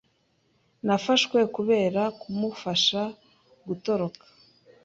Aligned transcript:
Nafashwe 0.85 1.37
kubera 1.55 2.01
kumufasha 2.19 3.01
gutoroka. 3.67 4.25